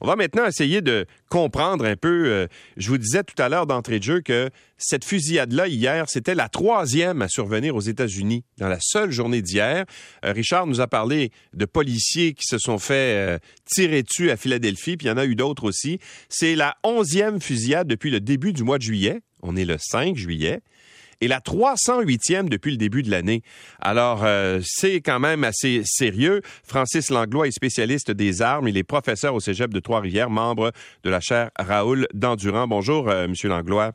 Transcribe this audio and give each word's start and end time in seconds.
On 0.00 0.06
va 0.06 0.14
maintenant 0.14 0.46
essayer 0.46 0.82
de 0.82 1.06
comprendre 1.30 1.86
un 1.86 1.96
peu. 1.96 2.26
euh, 2.26 2.46
je 2.76 2.88
vous 2.90 2.98
disais 2.98 3.24
tout 3.24 3.40
à 3.40 3.48
l'heure 3.48 3.66
d'entrée 3.66 3.98
de 3.98 4.04
jeu 4.04 4.20
que 4.20 4.50
cette 4.76 5.06
fusillade-là 5.06 5.68
hier, 5.68 6.04
c'était 6.08 6.34
la 6.34 6.50
troisième 6.50 7.22
à 7.22 7.28
survenir 7.28 7.74
aux 7.74 7.80
États-Unis 7.80 8.44
dans 8.58 8.68
la 8.68 8.78
seule 8.80 9.10
journée 9.10 9.40
d'hier. 9.40 9.86
Euh, 10.24 10.32
Richard 10.32 10.66
nous 10.66 10.82
a 10.82 10.86
parlé 10.86 11.30
de 11.54 11.64
policiers 11.64 12.34
qui 12.34 12.44
se 12.46 12.58
sont 12.58 12.78
fait 12.78 13.16
euh, 13.16 13.38
tirer 13.64 14.02
dessus 14.02 14.30
à 14.30 14.36
Philadelphie, 14.36 14.98
puis 14.98 15.06
il 15.06 15.10
y 15.10 15.12
en 15.12 15.16
a 15.16 15.24
eu 15.24 15.34
d'autres 15.34 15.64
aussi. 15.64 15.98
C'est 16.28 16.56
la 16.56 16.76
onzième 16.84 17.40
fusillade 17.40 17.88
depuis 17.88 18.10
le 18.10 18.20
début 18.20 18.52
du 18.52 18.64
mois 18.64 18.76
de 18.76 18.82
juillet. 18.82 19.20
On 19.42 19.56
est 19.56 19.64
le 19.64 19.76
5 19.78 20.14
juillet 20.14 20.60
et 21.20 21.28
la 21.28 21.40
308e 21.40 22.48
depuis 22.48 22.70
le 22.70 22.76
début 22.76 23.02
de 23.02 23.10
l'année. 23.10 23.42
Alors, 23.80 24.24
euh, 24.24 24.60
c'est 24.64 25.00
quand 25.00 25.20
même 25.20 25.44
assez 25.44 25.82
sérieux. 25.84 26.42
Francis 26.64 27.10
Langlois 27.10 27.48
est 27.48 27.52
spécialiste 27.52 28.10
des 28.10 28.42
armes. 28.42 28.68
Il 28.68 28.76
est 28.76 28.84
professeur 28.84 29.34
au 29.34 29.40
Cégep 29.40 29.72
de 29.72 29.80
Trois-Rivières, 29.80 30.30
membre 30.30 30.72
de 31.04 31.10
la 31.10 31.20
chaire 31.20 31.50
Raoul 31.58 32.06
d'Endurant. 32.14 32.66
Bonjour, 32.66 33.08
euh, 33.08 33.28
Monsieur 33.28 33.48
Langlois. 33.48 33.92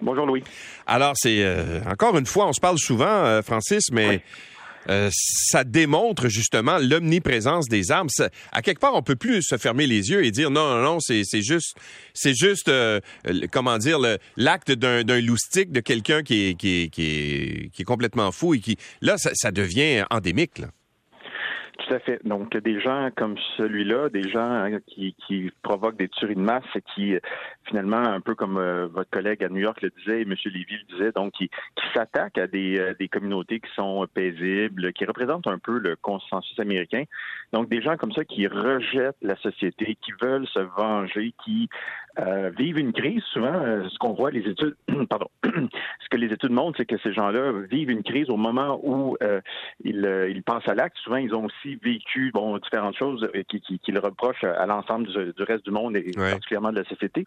Bonjour 0.00 0.26
Louis. 0.26 0.44
Alors, 0.86 1.14
c'est 1.16 1.42
euh, 1.42 1.80
encore 1.90 2.16
une 2.16 2.26
fois, 2.26 2.46
on 2.46 2.52
se 2.52 2.60
parle 2.60 2.78
souvent, 2.78 3.06
euh, 3.06 3.42
Francis, 3.42 3.90
mais 3.90 4.22
euh, 4.90 5.10
ça 5.12 5.64
démontre 5.64 6.28
justement 6.28 6.78
l'omniprésence 6.78 7.68
des 7.68 7.90
armes. 7.90 8.08
Ça- 8.08 8.30
à 8.52 8.62
quelque 8.62 8.80
part, 8.80 8.94
on 8.94 9.02
peut 9.02 9.16
plus 9.16 9.42
se 9.42 9.56
fermer 9.56 9.86
les 9.86 10.10
yeux 10.10 10.24
et 10.24 10.30
dire 10.30 10.50
non, 10.50 10.68
non, 10.68 10.82
non, 10.82 11.00
c'est 11.00 11.24
juste, 11.42 11.74
c'est 12.14 12.34
juste, 12.34 12.68
euh, 12.68 13.00
comment 13.52 13.78
dire, 13.78 13.98
l'acte 14.36 14.72
d'un 14.72 15.20
loustique 15.20 15.72
de 15.72 15.80
quelqu'un 15.80 16.22
qui 16.22 16.48
est, 16.48 16.54
qui, 16.54 16.82
est, 16.82 16.88
qui, 16.88 17.02
est, 17.02 17.70
qui 17.72 17.82
est 17.82 17.84
complètement 17.84 18.32
fou 18.32 18.54
et 18.54 18.60
qui, 18.60 18.76
là, 19.00 19.18
ça, 19.18 19.30
ça 19.34 19.50
devient 19.50 20.04
endémique. 20.10 20.58
Là. 20.58 20.68
Tout 21.78 21.94
à 21.94 22.00
fait. 22.00 22.20
Donc, 22.26 22.56
des 22.56 22.80
gens 22.80 23.08
comme 23.16 23.36
celui-là, 23.56 24.08
des 24.08 24.28
gens 24.28 24.50
hein, 24.50 24.78
qui, 24.88 25.14
qui 25.26 25.52
provoquent 25.62 25.96
des 25.96 26.08
tueries 26.08 26.34
de 26.34 26.40
masse 26.40 26.64
et 26.74 26.82
qui, 26.94 27.14
euh, 27.14 27.20
finalement, 27.66 27.98
un 27.98 28.20
peu 28.20 28.34
comme 28.34 28.56
euh, 28.56 28.88
votre 28.88 29.10
collègue 29.10 29.44
à 29.44 29.48
New 29.48 29.60
York 29.60 29.80
le 29.82 29.90
disait 29.90 30.22
et 30.22 30.22
M. 30.22 30.34
Lévy 30.46 30.76
le 30.76 30.96
disait, 30.96 31.12
donc 31.12 31.34
qui, 31.34 31.48
qui 31.48 31.84
s'attaquent 31.94 32.38
à 32.38 32.48
des, 32.48 32.80
euh, 32.80 32.94
des 32.98 33.06
communautés 33.08 33.60
qui 33.60 33.70
sont 33.76 34.04
paisibles, 34.12 34.92
qui 34.92 35.04
représentent 35.04 35.46
un 35.46 35.58
peu 35.58 35.78
le 35.78 35.94
consensus 35.94 36.58
américain. 36.58 37.04
Donc, 37.52 37.68
des 37.68 37.80
gens 37.80 37.96
comme 37.96 38.12
ça 38.12 38.24
qui 38.24 38.48
rejettent 38.48 39.16
la 39.22 39.36
société, 39.36 39.96
qui 40.02 40.12
veulent 40.20 40.48
se 40.48 40.58
venger, 40.58 41.32
qui 41.44 41.68
euh, 42.18 42.50
vivent 42.56 42.78
une 42.78 42.92
crise. 42.92 43.22
Souvent, 43.32 43.52
euh, 43.54 43.88
ce 43.88 43.98
qu'on 43.98 44.12
voit, 44.12 44.30
les 44.30 44.40
études, 44.40 44.76
pardon, 45.08 45.28
ce 45.44 46.08
que 46.10 46.16
les 46.16 46.32
études 46.32 46.50
montrent, 46.50 46.78
c'est 46.78 46.86
que 46.86 46.98
ces 46.98 47.12
gens-là 47.12 47.52
vivent 47.70 47.90
une 47.90 48.02
crise 48.02 48.28
au 48.30 48.36
moment 48.36 48.80
où 48.82 49.16
euh, 49.22 49.40
ils, 49.84 50.04
euh, 50.04 50.28
ils 50.28 50.42
passent 50.42 50.68
à 50.68 50.74
l'acte. 50.74 50.96
Souvent, 50.98 51.16
ils 51.16 51.34
ont 51.34 51.44
aussi 51.44 51.67
vécu 51.76 52.30
bon, 52.32 52.56
différentes 52.58 52.96
choses 52.96 53.28
euh, 53.34 53.42
qui, 53.48 53.60
qui, 53.60 53.92
le 53.92 54.00
reprochent 54.00 54.44
à 54.44 54.66
l'ensemble 54.66 55.06
du, 55.06 55.32
du 55.32 55.42
reste 55.42 55.64
du 55.64 55.70
monde 55.70 55.96
et 55.96 56.12
Ouais. 56.16 56.30
particulièrement 56.30 56.70
de 56.72 56.78
la 56.80 56.84
société. 56.88 57.26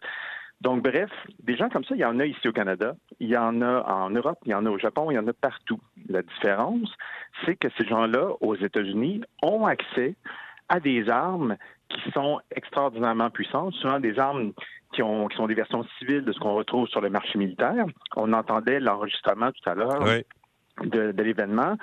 Donc, 0.60 0.82
bref, 0.82 1.10
des 1.42 1.56
gens 1.56 1.68
comme 1.68 1.84
ça, 1.84 1.94
il 1.96 2.00
y 2.00 2.04
en 2.04 2.20
a 2.20 2.24
ici 2.24 2.46
au 2.46 2.52
Canada, 2.52 2.94
il 3.18 3.28
y 3.28 3.36
en 3.36 3.62
a 3.62 3.82
en 3.92 4.10
Europe, 4.10 4.38
il 4.46 4.52
y 4.52 4.54
en 4.54 4.64
a 4.64 4.70
au 4.70 4.78
Japon, 4.78 5.10
il 5.10 5.14
y 5.14 5.18
en 5.18 5.26
a 5.26 5.32
partout. 5.32 5.80
La 6.08 6.22
différence, 6.22 6.88
c'est 7.44 7.56
que 7.56 7.68
ces 7.78 7.86
gens-là, 7.88 8.28
aux 8.40 8.54
États-Unis, 8.54 9.22
ont 9.42 9.66
accès 9.66 10.14
à 10.68 10.78
des 10.78 11.08
armes 11.10 11.56
qui 11.88 12.10
sont 12.12 12.40
extraordinairement 12.54 13.30
puissantes, 13.30 13.74
souvent 13.74 13.98
des 13.98 14.18
armes 14.18 14.52
qui, 14.94 15.02
ont, 15.02 15.26
qui 15.26 15.36
sont 15.36 15.46
des 15.48 15.54
versions 15.54 15.84
civiles 15.98 16.24
de 16.24 16.32
ce 16.32 16.38
qu'on 16.38 16.54
retrouve 16.54 16.86
sur 16.88 17.00
le 17.00 17.10
marché 17.10 17.38
militaire. 17.38 17.84
On 18.16 18.32
entendait 18.32 18.78
l'enregistrement 18.78 19.50
tout 19.50 19.68
à 19.68 19.74
l'heure 19.74 20.02
Ouais. 20.02 20.24
De, 20.80 21.12
de 21.12 21.22
l'événement. 21.22 21.76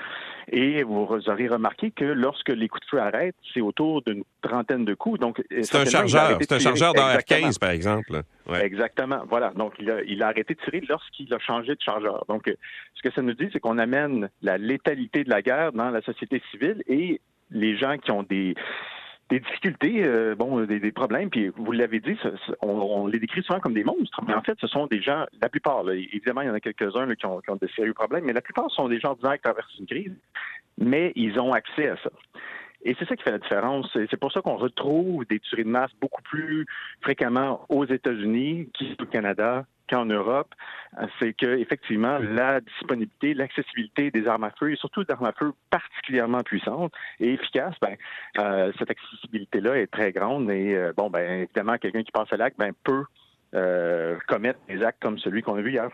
Et 0.51 0.83
vous 0.83 1.07
aurez 1.27 1.47
remarqué 1.47 1.91
que 1.91 2.05
lorsque 2.05 2.49
les 2.49 2.67
coups 2.67 2.85
de 2.85 2.89
feu 2.89 2.99
arrêtent, 2.99 3.35
c'est 3.53 3.61
autour 3.61 4.01
d'une 4.01 4.23
trentaine 4.41 4.85
de 4.85 4.93
coups. 4.93 5.19
Donc, 5.19 5.41
C'est 5.61 5.75
un 5.75 5.85
chargeur, 5.85 6.37
c'est 6.41 6.51
un 6.53 6.59
chargeur 6.59 6.93
Exactement. 6.95 7.39
d'AR-15, 7.41 7.59
par 7.59 7.69
exemple. 7.69 8.21
Ouais. 8.47 8.65
Exactement. 8.65 9.21
Voilà. 9.29 9.51
Donc, 9.51 9.73
il 9.79 9.91
a, 9.91 10.01
il 10.03 10.23
a 10.23 10.27
arrêté 10.27 10.55
de 10.55 10.59
tirer 10.61 10.81
lorsqu'il 10.89 11.31
a 11.33 11.39
changé 11.39 11.75
de 11.75 11.81
chargeur. 11.81 12.25
Donc, 12.27 12.47
euh, 12.47 12.53
ce 12.95 13.07
que 13.07 13.13
ça 13.13 13.21
nous 13.21 13.33
dit, 13.33 13.49
c'est 13.53 13.59
qu'on 13.59 13.77
amène 13.77 14.29
la 14.41 14.57
létalité 14.57 15.23
de 15.23 15.29
la 15.29 15.41
guerre 15.41 15.72
dans 15.72 15.91
la 15.91 16.01
société 16.01 16.41
civile 16.51 16.83
et 16.88 17.22
les 17.51 17.78
gens 17.78 17.97
qui 17.97 18.11
ont 18.11 18.23
des 18.23 18.55
des 19.29 19.40
difficultés, 19.40 20.03
euh, 20.03 20.35
bon, 20.35 20.62
des, 20.66 20.79
des 20.79 20.91
problèmes, 20.91 21.29
puis 21.29 21.50
vous 21.50 21.72
l'avez 21.72 22.00
dit, 22.00 22.17
on, 22.62 22.69
on 22.69 23.07
les 23.07 23.19
décrit 23.19 23.44
souvent 23.44 23.59
comme 23.59 23.73
des 23.73 23.84
monstres, 23.84 24.22
mais 24.28 24.34
en 24.34 24.41
fait, 24.41 24.57
ce 24.59 24.67
sont 24.67 24.88
des 24.88 25.01
gens, 25.01 25.25
la 25.41 25.50
plupart, 25.50 25.84
là, 25.84 25.94
évidemment, 25.94 26.41
il 26.41 26.47
y 26.47 26.50
en 26.50 26.56
a 26.56 26.59
quelques-uns 26.59 27.13
qui, 27.16 27.25
ont, 27.25 27.40
qui 27.40 27.50
ont 27.50 27.56
de 27.56 27.67
sérieux 27.75 27.94
problèmes, 27.94 28.25
mais 28.25 28.34
la 28.34 28.41
plupart 28.41 28.69
sont 28.72 28.88
des 28.88 29.00
gens 29.00 29.09
ordinaires 29.09 29.35
qui 29.35 29.41
traversent 29.41 29.78
une 29.79 29.85
crise, 29.85 30.13
mais 30.78 31.12
ils 31.16 31.40
ont 31.40 31.53
accès 31.53 31.90
à 31.90 31.97
ça. 31.97 32.09
Et 32.84 32.95
c'est 32.97 33.07
ça 33.07 33.16
qui 33.16 33.23
fait 33.23 33.31
la 33.31 33.40
différence. 33.40 33.90
C'est 33.94 34.19
pour 34.19 34.31
ça 34.31 34.41
qu'on 34.41 34.56
retrouve 34.56 35.25
des 35.25 35.40
tueries 35.40 35.66
de 35.66 35.69
masse 35.69 35.91
beaucoup 36.00 36.22
plus 36.22 36.66
fréquemment 37.01 37.66
aux 37.67 37.85
États-Unis 37.85 38.69
qu'au 38.97 39.06
Canada, 39.06 39.66
qu'en 39.89 40.05
Europe. 40.05 40.53
Euh, 41.00 41.05
C'est 41.19 41.33
que 41.33 41.57
effectivement 41.57 42.17
la 42.19 42.61
disponibilité, 42.61 43.33
l'accessibilité 43.33 44.11
des 44.11 44.27
armes 44.27 44.44
à 44.44 44.51
feu 44.51 44.72
et 44.72 44.75
surtout 44.75 45.03
d'armes 45.03 45.25
à 45.25 45.33
feu 45.33 45.53
particulièrement 45.69 46.41
puissantes 46.41 46.94
et 47.19 47.33
efficaces, 47.33 47.75
ben, 47.81 47.95
euh, 48.39 48.72
cette 48.79 48.89
accessibilité-là 48.89 49.78
est 49.78 49.88
très 49.88 50.11
grande 50.11 50.49
et 50.49 50.75
euh, 50.75 50.94
bon, 50.95 51.09
ben 51.09 51.41
évidemment 51.41 51.78
quelqu'un 51.78 52.03
qui 52.03 52.11
passe 52.11 52.31
à 52.31 52.38
l'acte 52.38 52.57
ben, 52.57 52.72
peut 52.83 53.03
commettre 54.29 54.59
des 54.69 54.84
actes 54.84 55.01
comme 55.01 55.17
celui 55.17 55.41
qu'on 55.41 55.56
a 55.56 55.62
vu 55.62 55.72
hier. 55.72 55.90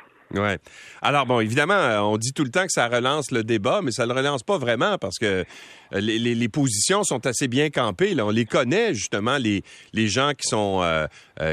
Alors 1.02 1.26
bon, 1.26 1.40
évidemment, 1.40 1.74
euh, 1.74 2.00
on 2.00 2.18
dit 2.18 2.34
tout 2.34 2.44
le 2.44 2.50
temps 2.50 2.64
que 2.64 2.72
ça 2.72 2.88
relance 2.88 3.32
le 3.32 3.44
débat, 3.44 3.82
mais 3.84 3.92
ça 3.92 4.06
le 4.06 4.14
relance 4.14 4.44
pas 4.44 4.58
vraiment 4.58 4.98
parce 4.98 5.18
que 5.18 5.46
euh, 5.94 6.00
les, 6.00 6.50
positions 6.50 7.04
sont 7.04 7.26
assez 7.26 7.48
bien 7.48 7.70
campées. 7.70 8.20
On 8.20 8.30
les 8.30 8.46
connaît 8.46 8.94
justement 8.94 9.38
les, 9.38 9.64
gens 10.08 10.32
qui 10.38 10.48
sont 10.48 10.82
euh, 10.84 11.08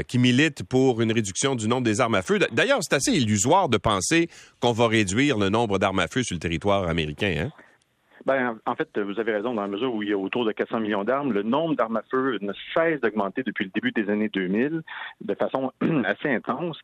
qui 0.07 0.17
militent 0.17 0.63
pour 0.63 1.01
une 1.01 1.11
réduction 1.11 1.55
du 1.55 1.67
nombre 1.67 1.83
des 1.83 2.01
armes 2.01 2.15
à 2.15 2.21
feu. 2.21 2.39
D'ailleurs, 2.51 2.79
c'est 2.81 2.95
assez 2.95 3.11
illusoire 3.11 3.69
de 3.69 3.77
penser 3.77 4.29
qu'on 4.59 4.71
va 4.71 4.87
réduire 4.87 5.37
le 5.37 5.49
nombre 5.49 5.79
d'armes 5.79 5.99
à 5.99 6.07
feu 6.07 6.23
sur 6.23 6.35
le 6.35 6.39
territoire 6.39 6.87
américain. 6.87 7.33
Hein? 7.45 7.51
Ben, 8.25 8.57
en 8.65 8.75
fait, 8.75 8.97
vous 8.97 9.19
avez 9.19 9.33
raison, 9.33 9.53
dans 9.53 9.61
la 9.61 9.67
mesure 9.67 9.93
où 9.93 10.03
il 10.03 10.09
y 10.09 10.13
a 10.13 10.17
autour 10.17 10.45
de 10.45 10.51
400 10.51 10.79
millions 10.79 11.03
d'armes, 11.03 11.33
le 11.33 11.43
nombre 11.43 11.75
d'armes 11.75 11.97
à 11.97 12.03
feu 12.09 12.37
ne 12.41 12.53
cesse 12.73 13.01
d'augmenter 13.01 13.43
depuis 13.43 13.65
le 13.65 13.71
début 13.71 13.91
des 13.91 14.09
années 14.09 14.29
2000 14.29 14.81
de 15.21 15.33
façon 15.35 15.71
assez 16.05 16.29
intense. 16.29 16.79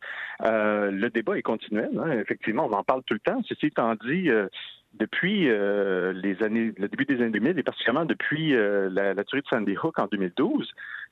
Euh, 0.46 0.92
le 0.92 1.10
débat 1.10 1.38
est 1.38 1.42
continuel, 1.42 1.90
hein. 1.98 2.12
effectivement, 2.20 2.68
on 2.70 2.74
en 2.74 2.84
parle 2.84 3.04
tout 3.04 3.14
le 3.14 3.20
temps. 3.20 3.42
Ceci 3.48 3.68
étant 3.68 3.96
dit, 3.96 4.30
euh, 4.30 4.48
depuis 4.94 5.50
euh, 5.50 6.14
les 6.14 6.42
années, 6.44 6.74
le 6.78 6.88
début 6.88 7.06
des 7.06 7.22
années 7.22 7.32
2000 7.32 7.60
et 7.60 7.64
particulièrement 7.64 8.06
depuis 8.06 8.56
euh, 8.56 8.90
la, 8.92 9.14
la 9.14 9.24
tuerie 9.24 9.44
de 9.44 9.48
Sandy 9.48 9.78
Hook 9.78 10.00
en 10.00 10.08
2012, 10.08 10.72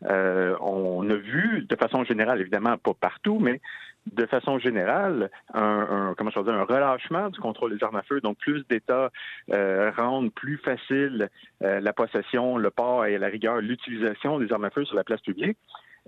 euh, 0.10 0.56
on 0.62 1.08
a 1.10 1.16
vu 1.16 1.66
de 1.68 1.76
façon 1.76 2.04
générale, 2.04 2.42
évidemment 2.42 2.78
pas 2.78 2.94
partout, 3.00 3.40
mais 3.40 3.62
de 4.13 4.25
façon 4.25 4.59
générale, 4.59 5.29
un, 5.53 5.62
un- 5.62 6.13
comment 6.18 6.29
je 6.31 6.40
dire, 6.41 6.53
un 6.53 6.63
relâchement 6.63 7.29
du 7.29 7.40
contrôle 7.40 7.78
des 7.78 7.84
armes 7.84 7.95
à 7.97 8.03
feu. 8.03 8.22
Donc, 8.22 8.38
plus 8.38 8.66
d'États 8.68 9.12
euh, 9.53 9.91
rendent 9.97 10.34
plus 10.34 10.57
facile 10.57 11.29
euh, 11.63 11.79
la 11.79 11.94
possession, 11.94 12.57
le 12.57 12.69
port 12.69 13.06
et 13.06 13.16
à 13.16 13.19
la 13.19 13.28
rigueur 13.28 13.57
l'utilisation 13.57 14.40
des 14.40 14.51
armes 14.51 14.66
à 14.66 14.69
feu 14.69 14.85
sur 14.85 14.95
la 14.95 15.03
place 15.03 15.22
publique. 15.22 15.57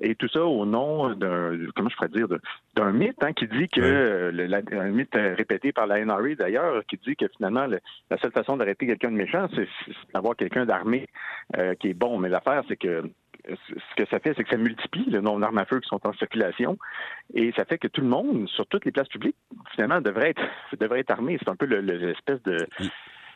Et 0.01 0.15
tout 0.15 0.29
ça 0.29 0.45
au 0.45 0.65
nom 0.65 1.09
d'un, 1.13 1.57
comment 1.75 1.89
je 1.89 1.95
pourrais 1.97 2.07
dire, 2.07 2.27
d'un 2.73 2.91
mythe 2.93 3.21
hein, 3.21 3.33
qui 3.33 3.47
dit 3.49 3.67
que, 3.67 3.81
Oui. 3.81 3.87
euh, 3.87 4.31
la- 4.47 4.61
un 4.81 4.91
mythe 4.91 5.13
euh, 5.17 5.35
répété 5.37 5.73
par 5.73 5.87
la 5.87 5.99
NRA 6.05 6.35
d'ailleurs, 6.37 6.85
qui 6.87 6.95
dit 7.05 7.17
que 7.17 7.25
finalement, 7.35 7.65
le- 7.67 7.81
la 8.09 8.17
seule 8.17 8.31
façon 8.31 8.55
d'arrêter 8.55 8.87
quelqu'un 8.87 9.11
de 9.11 9.17
méchant, 9.17 9.47
c'est 9.53 9.67
d'avoir 10.13 10.37
quelqu'un 10.37 10.65
d'armé 10.65 11.07
euh, 11.57 11.73
qui 11.75 11.89
est 11.89 11.93
bon. 11.93 12.17
Mais 12.17 12.29
l'affaire, 12.29 12.63
c'est 12.69 12.77
que 12.77 13.03
ce 13.67 13.95
que 13.95 14.07
ça 14.09 14.19
fait, 14.19 14.33
c'est 14.35 14.43
que 14.43 14.49
ça 14.49 14.57
multiplie 14.57 15.05
le 15.09 15.21
nombre 15.21 15.39
d'armes 15.41 15.57
à 15.57 15.65
feu 15.65 15.79
qui 15.79 15.87
sont 15.87 16.05
en 16.07 16.13
circulation 16.13 16.77
et 17.33 17.51
ça 17.55 17.65
fait 17.65 17.77
que 17.77 17.87
tout 17.87 18.01
le 18.01 18.07
monde, 18.07 18.47
sur 18.49 18.65
toutes 18.67 18.85
les 18.85 18.91
places 18.91 19.07
publiques, 19.07 19.35
finalement, 19.73 20.01
devrait 20.01 20.31
être, 20.31 20.41
devrait 20.79 20.99
être 21.01 21.11
armé. 21.11 21.37
C'est 21.39 21.49
un 21.49 21.55
peu 21.55 21.65
le- 21.65 21.81
le- 21.81 21.97
l'espèce 21.97 22.41
de, 22.43 22.67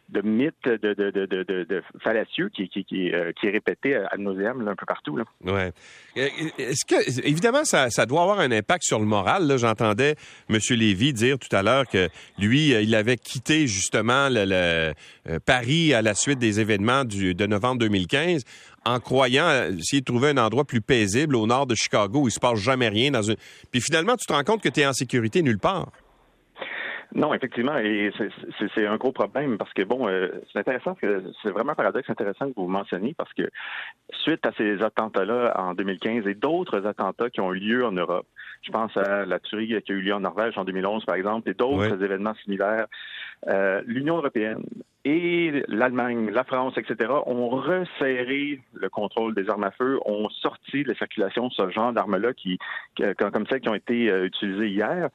de 0.09 0.21
mythe 0.21 0.53
de, 0.65 0.93
de, 0.93 1.11
de, 1.11 1.43
de, 1.43 1.83
fallacieux 2.03 2.49
qui, 2.49 2.69
qui, 2.69 2.83
qui, 2.83 3.11
euh, 3.11 3.31
qui 3.31 3.47
est 3.47 3.51
répété 3.51 3.95
à 3.95 4.17
nauseam 4.17 4.63
là, 4.63 4.71
un 4.71 4.75
peu 4.75 4.85
partout. 4.85 5.17
Là. 5.17 5.23
Ouais. 5.43 5.71
Euh, 6.17 6.27
Est-ce 6.57 6.85
que 6.85 7.27
évidemment 7.27 7.63
ça, 7.63 7.89
ça 7.89 8.05
doit 8.05 8.21
avoir 8.21 8.39
un 8.39 8.51
impact 8.51 8.83
sur 8.83 8.99
le 8.99 9.05
moral 9.05 9.47
là. 9.47 9.57
J'entendais 9.57 10.15
M. 10.49 10.59
Lévy 10.71 11.13
dire 11.13 11.39
tout 11.39 11.53
à 11.55 11.63
l'heure 11.63 11.87
que 11.87 12.09
lui 12.37 12.73
euh, 12.73 12.81
il 12.81 12.93
avait 12.95 13.17
quitté 13.17 13.67
justement 13.67 14.27
le, 14.29 14.93
Paris 15.45 15.93
à 15.93 16.01
la 16.01 16.13
suite 16.13 16.39
des 16.39 16.59
événements 16.59 17.05
du, 17.05 17.33
de 17.33 17.45
novembre 17.45 17.79
2015 17.79 18.43
en 18.85 18.99
croyant 18.99 19.69
de 19.71 19.99
trouver 20.01 20.29
un 20.29 20.37
endroit 20.37 20.65
plus 20.65 20.81
paisible 20.81 21.35
au 21.35 21.47
nord 21.47 21.65
de 21.65 21.75
Chicago 21.75 22.21
où 22.21 22.27
il 22.27 22.31
se 22.31 22.39
passe 22.39 22.59
jamais 22.59 22.89
rien 22.89 23.11
dans 23.11 23.21
une 23.21 23.37
puis 23.71 23.81
finalement 23.81 24.15
tu 24.17 24.25
te 24.25 24.33
rends 24.33 24.43
compte 24.43 24.61
que 24.61 24.69
tu 24.69 24.81
es 24.81 24.85
en 24.85 24.93
sécurité 24.93 25.41
nulle 25.41 25.59
part. 25.59 25.87
Non, 27.15 27.33
effectivement, 27.33 27.77
et 27.77 28.11
c'est- 28.75 28.87
un 28.87 28.97
gros 28.97 29.11
problème 29.11 29.57
parce 29.57 29.71
que 29.73 29.83
bon, 29.83 30.07
euh, 30.07 30.29
c'est 30.51 30.59
intéressant 30.59 30.95
que 30.95 31.23
c'est 31.41 31.51
vraiment 31.51 31.73
un 31.73 31.75
paradoxe 31.75 32.09
intéressant 32.09 32.47
que 32.47 32.55
vous 32.55 32.67
mentionniez 32.67 33.13
parce 33.13 33.31
que 33.33 33.43
suite 34.23 34.45
à 34.45 34.51
ces 34.57 34.81
attentats-là 34.81 35.53
en 35.57 35.73
2015 35.75 36.25
et 36.27 36.33
d'autres 36.33 36.85
attentats 36.87 37.29
qui 37.29 37.39
ont 37.39 37.53
eu 37.53 37.59
lieu 37.59 37.85
en 37.85 37.91
Europe, 37.91 38.25
je 38.63 38.71
pense 38.71 38.95
à 38.97 39.25
la 39.25 39.39
tuerie 39.39 39.67
qui 39.67 39.91
a 39.91 39.95
eu 39.95 40.01
lieu 40.01 40.13
en 40.13 40.21
Norvège 40.21 40.57
en 40.57 40.65
2011 40.65 41.05
par 41.05 41.15
exemple 41.15 41.49
et 41.49 41.53
d'autres 41.53 42.03
événements 42.03 42.33
similaires, 42.43 42.87
euh, 43.47 43.81
l'Union 43.85 44.17
européenne 44.17 44.63
et 45.05 45.63
l'Allemagne, 45.67 46.29
la 46.31 46.45
France, 46.45 46.77
etc., 46.77 47.11
ont 47.25 47.49
resserré 47.49 48.61
le 48.73 48.89
contrôle 48.89 49.35
des 49.35 49.49
armes 49.49 49.65
à 49.65 49.71
feu, 49.71 49.99
ont 50.05 50.29
sorti 50.29 50.83
de 50.83 50.93
circulation 50.93 51.49
ce 51.49 51.69
genre 51.69 51.91
d'armes-là 51.91 52.33
qui, 52.33 52.57
comme 53.17 53.45
celles 53.47 53.59
qui 53.59 53.69
ont 53.69 53.75
été 53.75 54.09
euh, 54.09 54.25
utilisées 54.25 54.69
hier. 54.69 55.09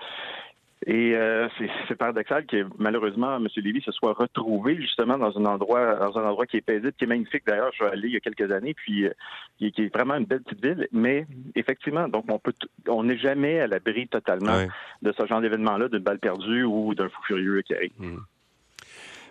Et 0.87 1.15
euh, 1.15 1.49
c'est 1.89 1.97
paradoxal 1.97 2.47
que 2.47 2.67
malheureusement 2.79 3.37
M. 3.37 3.49
Lévy 3.57 3.83
se 3.83 3.91
soit 3.91 4.13
retrouvé 4.13 4.77
justement 4.77 5.19
dans 5.19 5.37
un 5.37 5.45
endroit 5.45 5.97
dans 5.97 6.17
un 6.19 6.25
endroit 6.25 6.47
qui 6.47 6.59
est 6.59 6.61
paisible, 6.61 6.93
qui 6.93 7.05
est 7.05 7.09
magnifique 7.09 7.43
d'ailleurs. 7.47 7.71
Je 7.73 7.85
suis 7.85 7.93
allé 7.93 8.09
il 8.09 8.15
y 8.15 8.17
a 8.17 8.21
quelques 8.21 8.51
années, 8.53 8.75
puis 8.75 9.07
euh, 9.07 9.11
qui, 9.59 9.73
est 9.77 9.93
vraiment 9.93 10.15
une 10.15 10.25
belle 10.25 10.43
petite 10.43 10.65
ville. 10.65 10.87
Mais 10.93 11.27
effectivement, 11.57 12.09
donc 12.09 12.27
on 12.29 12.39
peut 12.39 12.55
on 12.87 13.03
n'est 13.03 13.19
jamais 13.19 13.59
à 13.59 13.67
l'abri 13.67 14.07
totalement 14.07 14.67
de 15.03 15.13
ce 15.19 15.27
genre 15.27 15.41
d'événement-là, 15.41 15.89
d'une 15.89 15.99
balle 15.99 16.21
perdue 16.21 16.63
ou 16.63 16.95
d'un 16.95 17.09
fou 17.09 17.23
furieux 17.27 17.61
qui 17.63 17.75
arrive. 17.75 17.93
Mmh. 17.99 18.19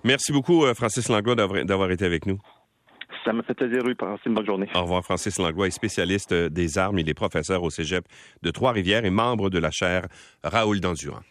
Merci 0.03 0.33
beaucoup, 0.33 0.65
euh, 0.65 0.73
Francis 0.73 1.07
Langlois, 1.07 1.35
d'avoir 1.35 1.91
été 1.91 2.05
avec 2.05 2.25
nous. 2.25 2.39
Ça 3.23 3.31
me 3.31 3.41
fait 3.41 3.53
plaisir, 3.53 3.83
oui. 3.85 3.95
Passez 3.95 4.23
une 4.25 4.33
bonne 4.33 4.45
journée. 4.45 4.67
Au 4.75 4.81
revoir, 4.81 5.03
Francis 5.03 5.39
Langlois 5.39 5.67
est 5.67 5.71
spécialiste 5.71 6.33
des 6.33 6.77
armes. 6.77 6.99
Il 6.99 7.09
est 7.09 7.13
professeur 7.13 7.63
au 7.63 7.69
cégep 7.69 8.05
de 8.43 8.51
Trois-Rivières 8.51 9.05
et 9.05 9.09
membre 9.09 9.49
de 9.49 9.59
la 9.59 9.71
chaire 9.71 10.07
Raoul 10.43 10.81
Dandurand. 10.81 11.23